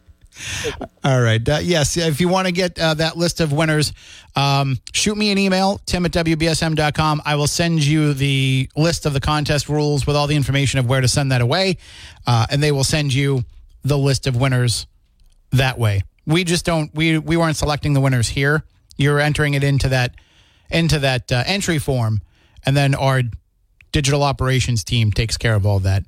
[1.04, 1.46] All right.
[1.46, 1.96] Uh, yes.
[1.96, 3.92] If you want to get uh, that list of winners,
[4.34, 7.22] um, shoot me an email, tim at WBSM.com.
[7.24, 10.88] I will send you the list of the contest rules with all the information of
[10.88, 11.76] where to send that away.
[12.26, 13.44] Uh, and they will send you
[13.84, 14.86] the list of winners
[15.52, 16.02] that way.
[16.26, 18.64] We just don't, we, we weren't selecting the winners here.
[18.96, 20.14] You're entering it into that,
[20.70, 22.20] into that uh, entry form.
[22.64, 23.22] And then our
[23.90, 26.04] digital operations team takes care of all that.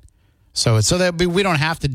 [0.55, 1.91] So so that we, don't have to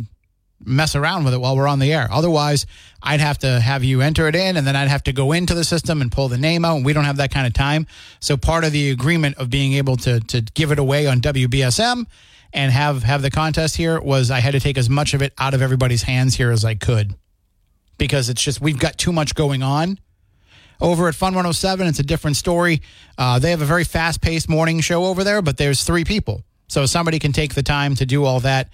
[0.64, 2.07] mess around with it while we're on the air.
[2.12, 2.66] Otherwise,
[3.03, 5.55] I'd have to have you enter it in and then I'd have to go into
[5.55, 6.77] the system and pull the name out.
[6.77, 7.87] And we don't have that kind of time.
[8.20, 12.07] So part of the agreement of being able to to give it away on WBSM
[12.53, 15.33] and have have the contest here was I had to take as much of it
[15.38, 17.14] out of everybody's hands here as I could.
[17.96, 19.99] Because it's just we've got too much going on.
[20.83, 22.81] Over at Fun 107, it's a different story.
[23.18, 26.42] Uh, they have a very fast paced morning show over there, but there's three people.
[26.71, 28.69] So somebody can take the time to do all that.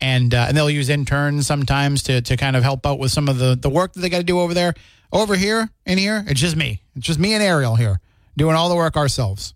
[0.00, 3.28] And, uh, and they'll use interns sometimes to, to kind of help out with some
[3.28, 4.72] of the, the work that they got to do over there.
[5.12, 6.80] Over here, in here, it's just me.
[6.96, 8.00] It's just me and Ariel here
[8.38, 9.52] doing all the work ourselves.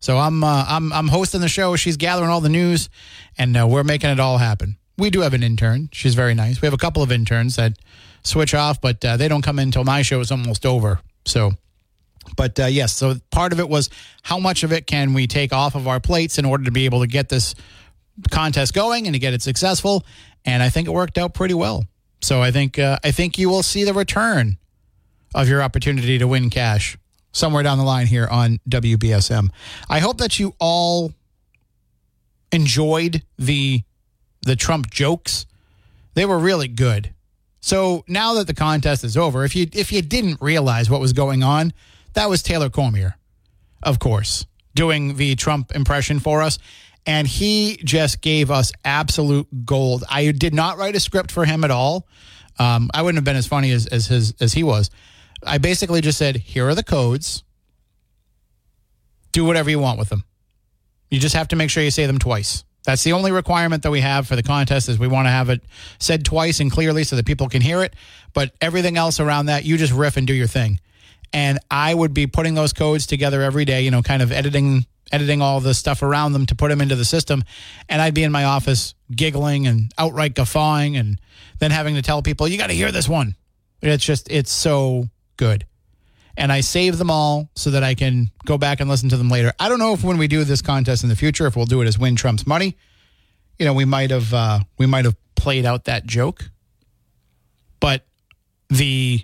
[0.00, 1.76] So I'm, uh, I'm, I'm hosting the show.
[1.76, 2.88] She's gathering all the news,
[3.38, 4.76] and uh, we're making it all happen.
[4.98, 5.88] We do have an intern.
[5.92, 6.60] She's very nice.
[6.60, 7.74] We have a couple of interns that
[8.24, 10.98] switch off, but uh, they don't come in until my show is almost over.
[11.24, 11.52] So,
[12.36, 13.90] but uh, yes, so part of it was
[14.22, 16.84] how much of it can we take off of our plates in order to be
[16.84, 17.54] able to get this
[18.30, 20.04] contest going and to get it successful.
[20.44, 21.84] And I think it worked out pretty well.
[22.20, 24.58] So I think uh, I think you will see the return
[25.34, 26.96] of your opportunity to win cash
[27.32, 29.50] somewhere down the line here on WBSM.
[29.88, 31.12] I hope that you all
[32.52, 33.82] enjoyed the
[34.42, 35.46] the Trump jokes.
[36.14, 37.12] They were really good.
[37.60, 41.12] So now that the contest is over, if you if you didn't realize what was
[41.12, 41.72] going on,
[42.16, 43.14] that was Taylor Cormier,
[43.82, 46.58] of course, doing the Trump impression for us.
[47.04, 50.02] And he just gave us absolute gold.
[50.10, 52.08] I did not write a script for him at all.
[52.58, 54.90] Um, I wouldn't have been as funny as, as his as he was.
[55.42, 57.44] I basically just said, here are the codes.
[59.30, 60.24] Do whatever you want with them.
[61.10, 62.64] You just have to make sure you say them twice.
[62.84, 65.50] That's the only requirement that we have for the contest is we want to have
[65.50, 65.62] it
[65.98, 67.94] said twice and clearly so that people can hear it.
[68.32, 70.80] But everything else around that, you just riff and do your thing.
[71.32, 74.86] And I would be putting those codes together every day, you know, kind of editing
[75.12, 77.44] editing all the stuff around them to put them into the system.
[77.88, 81.20] And I'd be in my office giggling and outright guffawing and
[81.58, 83.36] then having to tell people, you got to hear this one.
[83.82, 85.64] It's just, it's so good.
[86.36, 89.30] And I save them all so that I can go back and listen to them
[89.30, 89.52] later.
[89.58, 91.80] I don't know if when we do this contest in the future, if we'll do
[91.82, 92.76] it as win Trump's money,
[93.58, 96.50] you know, we might have, uh, we might have played out that joke,
[97.80, 98.04] but
[98.68, 99.22] the,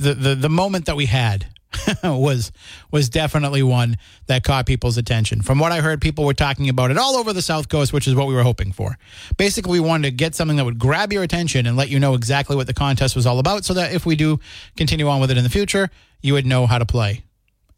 [0.00, 1.46] the, the, the moment that we had
[2.04, 2.50] was
[2.90, 5.42] was definitely one that caught people's attention.
[5.42, 8.08] From what I heard, people were talking about it all over the South Coast, which
[8.08, 8.98] is what we were hoping for.
[9.36, 12.14] Basically, we wanted to get something that would grab your attention and let you know
[12.14, 14.40] exactly what the contest was all about, so that if we do
[14.76, 15.90] continue on with it in the future,
[16.22, 17.22] you would know how to play.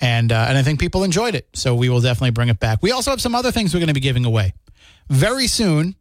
[0.00, 2.82] And uh, and I think people enjoyed it, so we will definitely bring it back.
[2.82, 4.54] We also have some other things we're going to be giving away
[5.08, 5.96] very soon,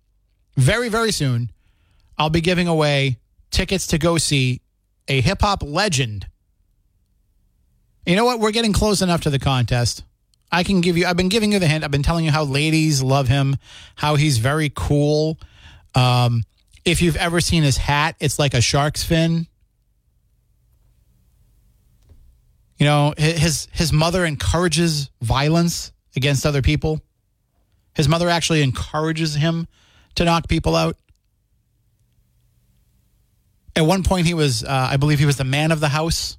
[0.56, 1.52] very very soon.
[2.18, 3.20] I'll be giving away
[3.52, 4.62] tickets to go see
[5.08, 6.28] a hip hop legend.
[8.06, 8.40] You know what?
[8.40, 10.04] We're getting close enough to the contest.
[10.52, 11.84] I can give you, I've been giving you the hint.
[11.84, 13.56] I've been telling you how ladies love him,
[13.96, 15.40] how he's very cool.
[15.96, 16.44] Um,
[16.84, 19.48] if you've ever seen his hat, it's like a shark's fin.
[22.78, 27.00] You know, his his mother encourages violence against other people.
[27.94, 29.68] His mother actually encourages him
[30.16, 30.98] to knock people out.
[33.76, 36.38] At one point, he was, uh, I believe, he was the man of the house.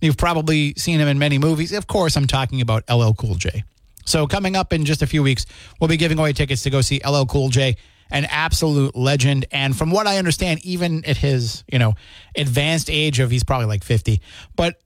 [0.00, 1.72] You've probably seen him in many movies.
[1.72, 3.64] Of course, I'm talking about LL Cool J.
[4.04, 5.46] So, coming up in just a few weeks,
[5.80, 7.76] we'll be giving away tickets to go see LL Cool J
[8.10, 9.46] an absolute legend.
[9.50, 11.94] And from what I understand, even at his, you know,
[12.36, 14.20] advanced age of he's probably like 50,
[14.56, 14.80] but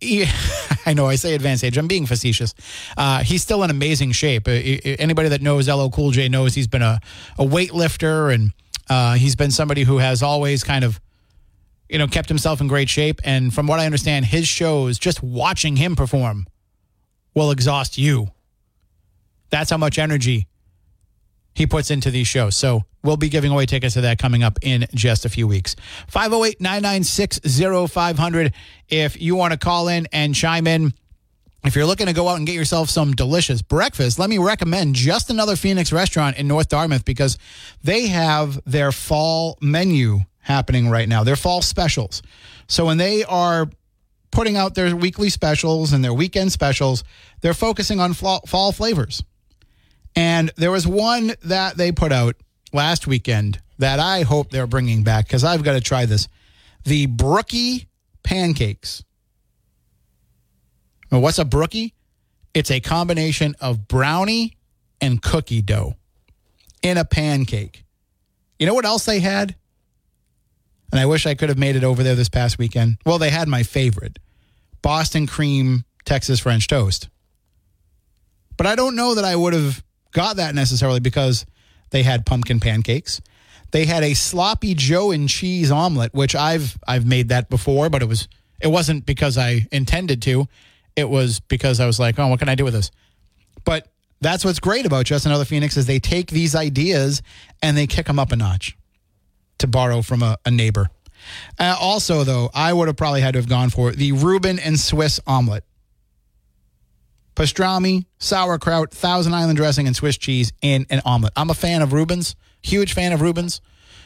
[0.00, 0.26] he,
[0.86, 1.78] I know I say advanced age.
[1.78, 2.54] I'm being facetious.
[2.96, 4.46] Uh, he's still in amazing shape.
[4.46, 7.00] Uh, anybody that knows LL Cool J knows he's been a,
[7.38, 8.52] a weightlifter and
[8.88, 11.00] uh, he's been somebody who has always kind of,
[11.88, 13.20] you know, kept himself in great shape.
[13.24, 16.46] And from what I understand, his shows, just watching him perform,
[17.34, 18.28] will exhaust you.
[19.50, 20.46] That's how much energy
[21.54, 22.56] he puts into these shows.
[22.56, 25.76] So we'll be giving away tickets to that coming up in just a few weeks.
[26.08, 27.40] 508 996
[27.92, 28.52] 0500.
[28.88, 30.92] If you want to call in and chime in,
[31.64, 34.94] if you're looking to go out and get yourself some delicious breakfast, let me recommend
[34.94, 37.38] just another Phoenix restaurant in North Dartmouth because
[37.82, 42.20] they have their fall menu happening right now, their fall specials.
[42.68, 43.68] So when they are
[44.30, 47.02] putting out their weekly specials and their weekend specials,
[47.40, 49.22] they're focusing on fall flavors.
[50.14, 52.36] And there was one that they put out
[52.72, 56.28] last weekend that I hope they're bringing back because I've got to try this.
[56.84, 57.88] The Brookie
[58.22, 59.02] pancakes.
[61.20, 61.94] What's a Brookie?
[62.52, 64.56] It's a combination of brownie
[65.00, 65.94] and cookie dough
[66.82, 67.84] in a pancake.
[68.58, 69.56] You know what else they had?
[70.92, 72.98] And I wish I could have made it over there this past weekend.
[73.04, 74.18] Well, they had my favorite
[74.80, 77.08] Boston cream Texas French toast.
[78.56, 81.46] But I don't know that I would have got that necessarily because
[81.90, 83.20] they had pumpkin pancakes.
[83.72, 88.02] They had a sloppy Joe and cheese omelet, which I've I've made that before, but
[88.02, 88.28] it was
[88.60, 90.46] it wasn't because I intended to.
[90.96, 92.90] It was because I was like, oh, what can I do with this?
[93.64, 93.88] But
[94.20, 97.22] that's what's great about Just Another Phoenix is they take these ideas
[97.62, 98.76] and they kick them up a notch.
[99.58, 100.90] To borrow from a, a neighbor.
[101.58, 104.78] Uh, also, though, I would have probably had to have gone for the Reuben and
[104.78, 105.64] Swiss omelet
[107.34, 111.32] pastrami, sauerkraut, Thousand Island dressing, and Swiss cheese in an omelet.
[111.36, 113.60] I'm a fan of Reuben's, huge fan of Reuben's.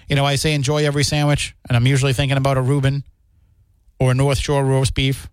[0.09, 3.05] You know, I say enjoy every sandwich, and I'm usually thinking about a Reuben
[4.01, 5.29] or a North Shore roast beef.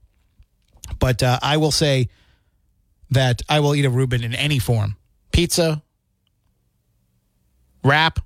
[1.00, 2.10] But uh, I will say
[3.12, 4.98] that I will eat a Reuben in any form
[5.32, 5.84] pizza,
[7.84, 8.20] wrap,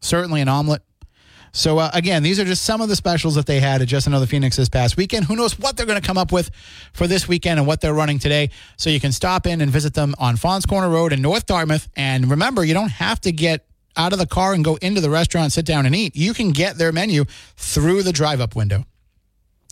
[0.00, 0.82] certainly an omelet.
[1.54, 4.06] So uh, again, these are just some of the specials that they had at Just
[4.06, 5.26] Another Phoenix this past weekend.
[5.26, 6.50] Who knows what they're going to come up with
[6.94, 8.50] for this weekend and what they're running today.
[8.76, 11.88] So you can stop in and visit them on Faunce Corner Road in North Dartmouth.
[11.94, 15.10] And remember, you don't have to get out of the car and go into the
[15.10, 16.16] restaurant, sit down and eat.
[16.16, 18.86] You can get their menu through the drive-up window.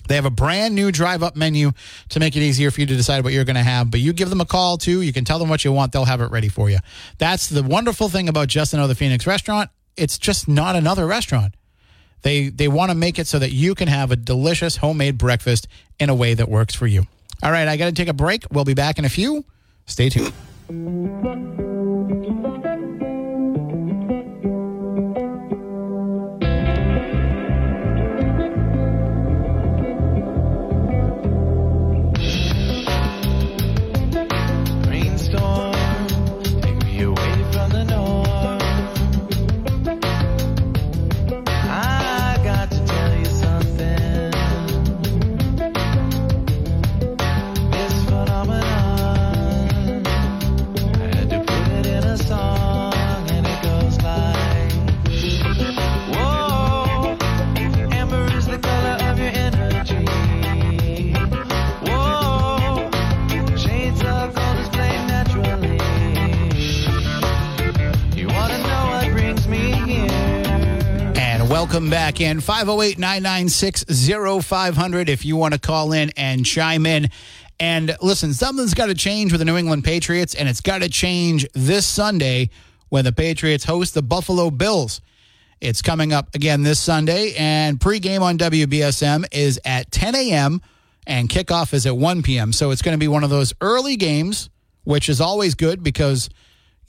[0.09, 1.73] They have a brand new drive up menu
[2.11, 3.91] to make it easier for you to decide what you're going to have.
[3.91, 5.03] But you give them a call too.
[5.03, 5.93] You can tell them what you want.
[5.93, 6.79] They'll have it ready for you.
[7.19, 9.71] That's the wonderful thing about Just Another Phoenix restaurant.
[9.97, 11.55] It's just not another restaurant.
[12.23, 15.69] They they want to make it so that you can have a delicious homemade breakfast
[15.99, 17.07] in a way that works for you.
[17.43, 18.45] All right, I got to take a break.
[18.51, 19.45] We'll be back in a few.
[19.87, 21.60] Stay tuned.
[71.81, 73.85] Welcome back in 508 996
[74.45, 77.09] 0500 if you want to call in and chime in.
[77.59, 80.91] And listen, something's got to change with the New England Patriots, and it's got to
[80.91, 82.51] change this Sunday
[82.91, 85.01] when the Patriots host the Buffalo Bills.
[85.63, 90.61] It's coming up again this Sunday, and pregame on WBSM is at 10 a.m.,
[91.07, 92.53] and kickoff is at 1 p.m.
[92.53, 94.51] So it's going to be one of those early games,
[94.85, 96.29] which is always good because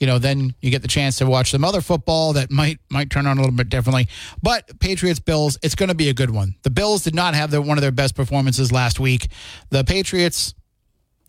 [0.02, 3.08] you know, then you get the chance to watch some other football that might might
[3.08, 4.08] turn on a little bit differently.
[4.42, 6.56] But Patriots Bills, it's going to be a good one.
[6.62, 9.28] The Bills did not have their, one of their best performances last week.
[9.70, 10.54] The Patriots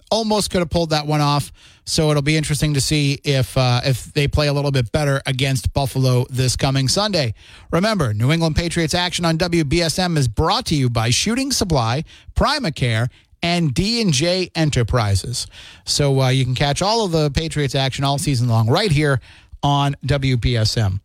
[0.10, 1.52] almost could have pulled that one off.
[1.86, 5.22] So it'll be interesting to see if uh, if they play a little bit better
[5.28, 7.36] against Buffalo this coming Sunday.
[7.72, 13.10] Remember, New England Patriots action on WBSM is brought to you by Shooting Supply, Primacare,
[13.44, 15.46] and D&J Enterprises.
[15.86, 19.20] So uh, you can catch all of the Patriots action all season long right here
[19.62, 21.02] on WBSM.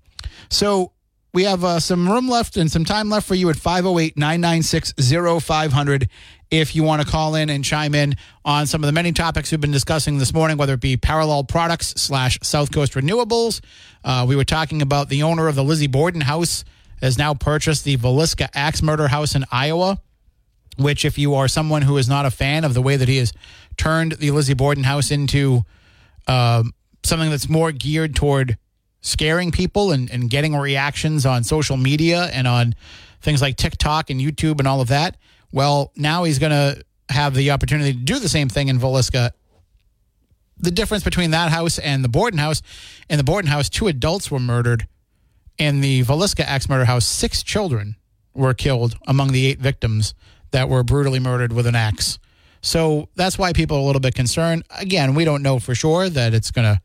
[0.49, 0.93] So
[1.35, 4.95] we have uh, some room left and some time left for you at 508 996
[5.43, 6.09] 0500
[6.51, 9.51] if you want to call in and chime in on some of the many topics
[9.51, 13.61] we've been discussing this morning, whether it be parallel products slash South Coast Renewables.
[14.03, 16.65] Uh, we were talking about the owner of the Lizzie Borden house
[17.03, 20.01] has now purchased the Villisca Axe Murder House in Iowa,
[20.79, 23.19] which, if you are someone who is not a fan of the way that he
[23.19, 23.33] has
[23.77, 25.63] turned the Lizzie Borden house into
[26.27, 26.73] um,
[27.03, 28.57] something that's more geared toward
[29.01, 32.75] scaring people and, and getting reactions on social media and on
[33.21, 35.17] things like TikTok and YouTube and all of that.
[35.53, 39.31] Well, now he's going to have the opportunity to do the same thing in Villisca.
[40.59, 42.63] The difference between that house and the Borden house,
[43.09, 44.87] in the Borden house, two adults were murdered.
[45.57, 47.97] In the Villisca axe murder house, six children
[48.35, 50.15] were killed among the eight victims
[50.51, 52.19] that were brutally murdered with an axe.
[52.61, 54.65] So that's why people are a little bit concerned.
[54.79, 56.81] Again, we don't know for sure that it's going to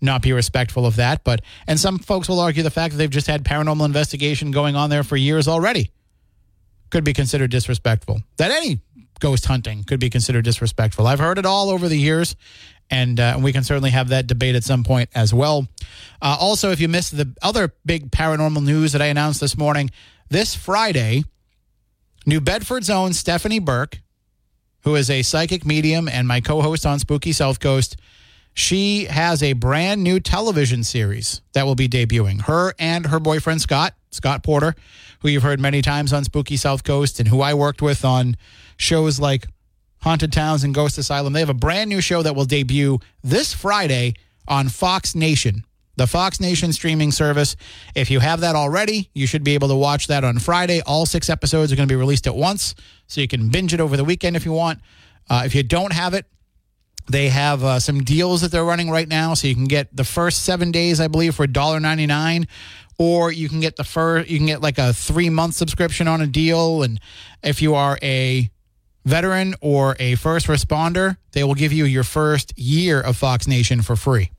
[0.00, 3.10] not be respectful of that, but and some folks will argue the fact that they've
[3.10, 5.90] just had paranormal investigation going on there for years already
[6.90, 8.20] could be considered disrespectful.
[8.36, 8.80] That any
[9.20, 11.06] ghost hunting could be considered disrespectful.
[11.06, 12.36] I've heard it all over the years,
[12.90, 15.66] and uh, we can certainly have that debate at some point as well.
[16.20, 19.90] Uh, also, if you missed the other big paranormal news that I announced this morning,
[20.28, 21.24] this Friday,
[22.28, 24.00] New Bedford's own Stephanie Burke,
[24.82, 27.96] who is a psychic medium and my co host on Spooky South Coast,
[28.52, 32.40] she has a brand new television series that will be debuting.
[32.40, 34.74] Her and her boyfriend, Scott, Scott Porter,
[35.20, 38.36] who you've heard many times on Spooky South Coast and who I worked with on
[38.76, 39.46] shows like
[40.00, 41.32] Haunted Towns and Ghost Asylum.
[41.32, 44.14] They have a brand new show that will debut this Friday
[44.48, 45.65] on Fox Nation,
[45.96, 47.56] the Fox Nation streaming service.
[47.94, 50.82] If you have that already, you should be able to watch that on Friday.
[50.82, 52.74] All six episodes are going to be released at once,
[53.06, 54.80] so you can binge it over the weekend if you want.
[55.28, 56.26] Uh, if you don't have it,
[57.08, 60.04] they have uh, some deals that they're running right now, so you can get the
[60.04, 62.46] first seven days, I believe, for $1.99
[62.98, 66.20] or you can get the first you can get like a three month subscription on
[66.20, 67.00] a deal and
[67.42, 68.50] if you are a
[69.04, 73.82] veteran or a first responder they will give you your first year of fox nation
[73.82, 74.30] for free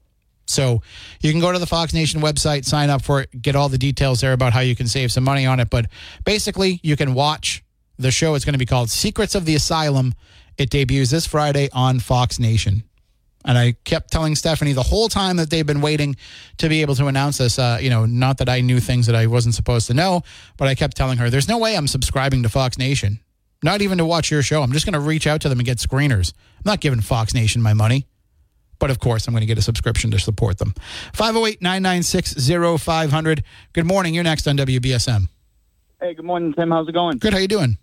[0.50, 0.82] so
[1.22, 3.78] you can go to the fox nation website sign up for it get all the
[3.78, 5.86] details there about how you can save some money on it but
[6.26, 7.64] basically you can watch
[7.98, 10.14] the show it's going to be called secrets of the asylum
[10.58, 12.84] it debuts this friday on fox nation
[13.48, 16.18] and I kept telling Stephanie the whole time that they've been waiting
[16.58, 17.58] to be able to announce this.
[17.58, 20.24] Uh, you know, not that I knew things that I wasn't supposed to know,
[20.58, 23.22] but I kept telling her, "There's no way I'm subscribing to Fox Nation,
[23.64, 24.62] not even to watch your show.
[24.62, 26.34] I'm just going to reach out to them and get screeners.
[26.58, 28.06] I'm not giving Fox Nation my money."
[28.80, 30.73] But of course, I'm going to get a subscription to support them.
[31.13, 32.49] 508 996
[32.82, 33.43] 0500.
[33.73, 34.13] Good morning.
[34.13, 35.28] You're next on WBSM.
[35.99, 36.69] Hey, good morning, Tim.
[36.69, 37.17] How's it going?
[37.17, 37.34] Good.
[37.34, 37.78] How you doing?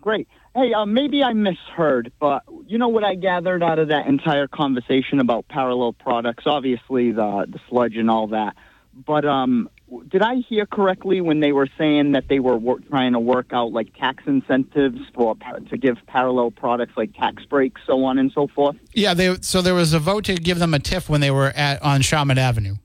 [0.00, 0.28] Great.
[0.54, 4.46] Hey, uh, maybe I misheard, but you know what I gathered out of that entire
[4.46, 6.44] conversation about parallel products?
[6.46, 8.56] Obviously, the the sludge and all that.
[8.94, 9.70] But um,
[10.08, 13.52] did I hear correctly when they were saying that they were wor- trying to work
[13.52, 15.36] out like tax incentives for
[15.70, 18.76] to give parallel products like tax breaks, so on and so forth?
[18.94, 19.14] Yeah.
[19.14, 21.82] They so there was a vote to give them a TIF when they were at
[21.82, 22.76] on Shawmut Avenue.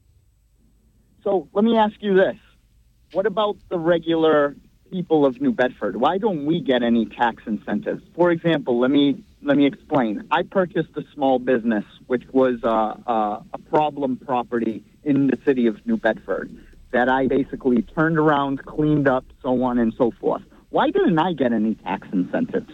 [1.24, 2.38] So let me ask you this:
[3.14, 4.56] What about the regular
[4.92, 5.96] people of New Bedford?
[5.96, 8.04] Why don't we get any tax incentives?
[8.16, 10.28] For example, let me let me explain.
[10.30, 15.66] I purchased a small business which was uh, uh, a problem property in the city
[15.66, 16.56] of New Bedford
[16.92, 20.44] that I basically turned around, cleaned up, so on and so forth.
[20.70, 22.72] Why didn't I get any tax incentives?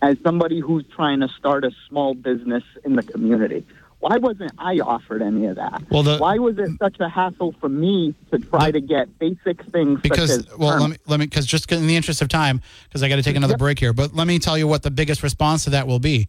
[0.00, 3.66] As somebody who's trying to start a small business in the community,
[4.00, 5.82] why wasn't I offered any of that?
[5.90, 9.18] Well, the, why was it such a hassle for me to try the, to get
[9.18, 10.00] basic things?
[10.00, 12.60] Because such as well, let me let me because just in the interest of time,
[12.84, 13.58] because I got to take another Yep.
[13.58, 13.92] break here.
[13.92, 16.28] But let me tell you what the biggest response to that will be.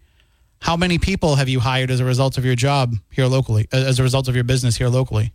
[0.61, 3.99] How many people have you hired as a result of your job here locally, as
[3.99, 5.31] a result of your business here locally?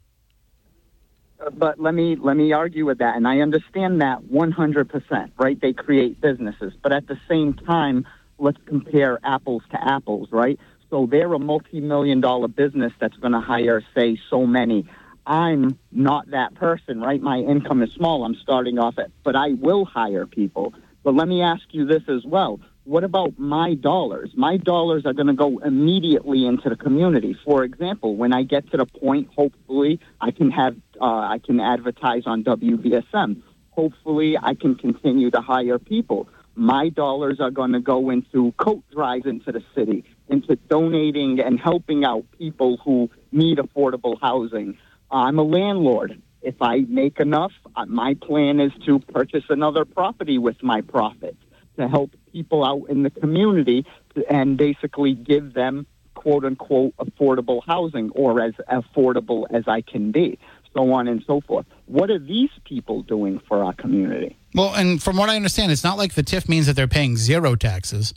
[1.53, 3.17] But let me let me argue with that.
[3.17, 5.61] And i understand that 100% right?
[5.61, 6.73] They create businesses.
[6.83, 8.07] But at the same time
[8.39, 10.59] let's compare apples to apples right?
[10.91, 14.87] So they're a multi-million dollar business that's going to hire say so many.
[15.27, 17.21] I'm not that person right?
[17.21, 18.25] My income is small.
[18.25, 20.75] I'm starting off at but i will hire people.
[21.03, 24.31] But let me ask you this as well what about my dollars?
[24.35, 27.37] My dollars are going to go immediately into the community.
[27.45, 31.61] For example, when I get to the point, hopefully, I can have uh, I can
[31.61, 33.43] advertise on WBSM.
[33.71, 36.29] Hopefully, I can continue to hire people.
[36.55, 41.59] My dollars are going to go into coat drives into the city, into donating and
[41.59, 44.77] helping out people who need affordable housing.
[45.11, 46.21] I'm a landlord.
[46.43, 51.39] If I make enough, uh, my plan is to purchase another property with my profits
[51.77, 53.85] to help people out in the community
[54.29, 60.39] and basically give them quote unquote affordable housing or as affordable as I can be.
[60.75, 61.67] so on and so forth.
[61.87, 64.37] What are these people doing for our community?
[64.55, 67.17] Well, and from what I understand, it's not like the TIF means that they're paying
[67.17, 68.13] zero taxes.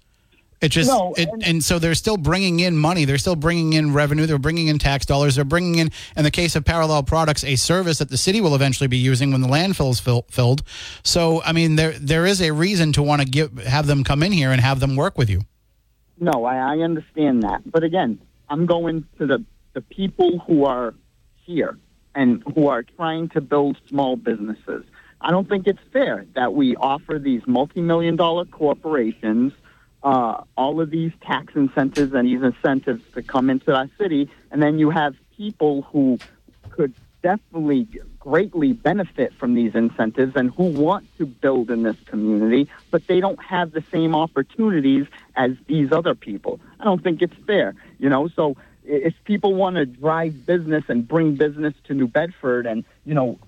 [0.60, 3.05] It just No, it, and- and so they're still bringing in money.
[3.05, 4.26] They're still bringing in revenue.
[4.26, 5.36] They're bringing in tax dollars.
[5.36, 8.55] They're bringing in, in the case of parallel products, a service that the city will
[8.55, 10.64] eventually be using when the landfill is fill, filled.
[11.03, 14.24] So, I mean, there there is a reason to want to give have them come
[14.24, 15.41] in here and have them work with you.
[16.20, 17.62] No, I, I understand that.
[17.70, 18.18] But again,
[18.49, 19.43] I'm going to the,
[19.74, 20.95] the people who are
[21.45, 21.78] here
[22.16, 24.84] and who are trying to build small businesses.
[25.22, 29.53] I don't think it's fair that we offer these multi million dollar corporations
[30.08, 34.64] uh, all of these tax incentives and these incentives to come into our city, and
[34.64, 36.18] then you have people who
[36.70, 37.86] could definitely
[38.18, 43.20] greatly benefit from these incentives and who want to build in this community, but they
[43.20, 45.05] don't have the same opportunities
[45.36, 46.62] as these other people.
[46.80, 48.30] I don't think it's fair, you know.
[48.30, 48.55] So
[48.86, 53.39] if people want to drive business and bring business to New Bedford and you know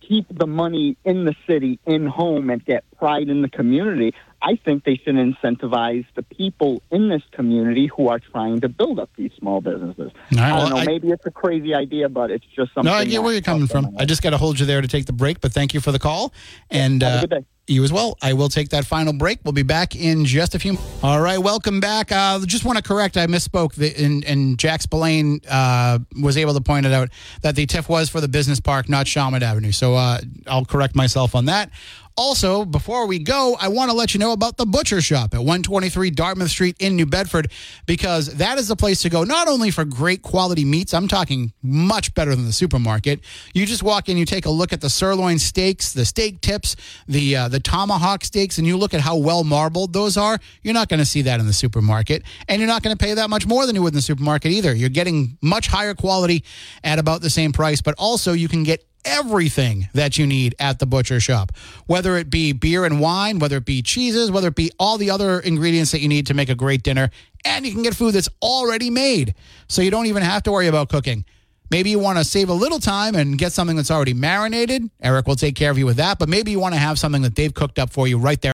[0.00, 4.56] keep the money in the city, in home, and get pride in the community, I
[4.56, 9.10] think they should incentivize the people in this community who are trying to build up
[9.14, 10.10] these small businesses.
[10.38, 10.76] I don't know.
[10.76, 12.90] I- maybe it's a crazy idea, but it's just something.
[12.90, 13.94] No, I get where you're coming from.
[13.98, 15.92] I just got to hold you there to take the break, but thank you for
[15.92, 16.32] the call.
[16.70, 17.26] And uh,
[17.66, 18.16] you as well.
[18.22, 19.38] I will take that final break.
[19.44, 20.76] We'll be back in just a few.
[21.02, 22.10] All right, welcome back.
[22.12, 23.74] Uh, just want to correct, I misspoke.
[23.74, 27.08] The, and, and Jack Spillane uh, was able to point it out
[27.42, 29.72] that the TIF was for the business park, not Shawmut Avenue.
[29.72, 31.70] So uh, I'll correct myself on that.
[32.16, 35.40] Also, before we go, I want to let you know about the Butcher Shop at
[35.40, 37.50] 123 Dartmouth Street in New Bedford
[37.86, 41.52] because that is the place to go not only for great quality meats, I'm talking
[41.60, 43.20] much better than the supermarket.
[43.52, 46.76] You just walk in, you take a look at the sirloin steaks, the steak tips,
[47.08, 50.38] the uh, the tomahawk steaks, and you look at how well marbled those are.
[50.62, 53.14] You're not going to see that in the supermarket, and you're not going to pay
[53.14, 54.72] that much more than you would in the supermarket either.
[54.72, 56.44] You're getting much higher quality
[56.84, 60.78] at about the same price, but also you can get everything that you need at
[60.78, 61.52] the butcher shop,
[61.86, 65.10] whether it be beer and wine, whether it be cheeses, whether it be all the
[65.10, 67.10] other ingredients that you need to make a great dinner.
[67.44, 69.34] And you can get food that's already made.
[69.68, 71.24] So you don't even have to worry about cooking.
[71.70, 74.90] Maybe you want to save a little time and get something that's already marinated.
[75.02, 76.18] Eric will take care of you with that.
[76.18, 78.42] But maybe you want to have something that they've cooked up for you right there.